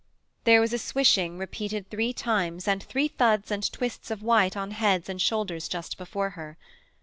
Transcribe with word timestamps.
There 0.45 0.61
was 0.61 0.73
a 0.73 0.79
swishing 0.79 1.37
repeated 1.37 1.91
three 1.91 2.11
times 2.11 2.67
and 2.67 2.81
three 2.81 3.07
thuds 3.07 3.51
and 3.51 3.71
twists 3.71 4.09
of 4.09 4.23
white 4.23 4.57
on 4.57 4.71
heads 4.71 5.09
and 5.09 5.21
shoulders 5.21 5.67
just 5.67 5.95
before 5.95 6.31
her. 6.31 6.57